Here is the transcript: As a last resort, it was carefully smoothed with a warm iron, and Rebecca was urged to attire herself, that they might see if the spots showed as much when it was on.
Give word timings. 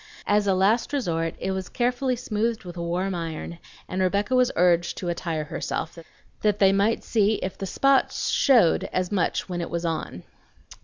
As 0.25 0.47
a 0.47 0.55
last 0.55 0.93
resort, 0.93 1.35
it 1.39 1.51
was 1.51 1.69
carefully 1.69 2.15
smoothed 2.15 2.63
with 2.63 2.75
a 2.75 2.81
warm 2.81 3.13
iron, 3.13 3.59
and 3.87 4.01
Rebecca 4.01 4.33
was 4.35 4.51
urged 4.55 4.97
to 4.97 5.09
attire 5.09 5.43
herself, 5.43 5.95
that 6.41 6.57
they 6.57 6.73
might 6.73 7.03
see 7.03 7.35
if 7.43 7.55
the 7.55 7.67
spots 7.67 8.31
showed 8.31 8.85
as 8.91 9.11
much 9.11 9.47
when 9.47 9.61
it 9.61 9.69
was 9.69 9.85
on. 9.85 10.23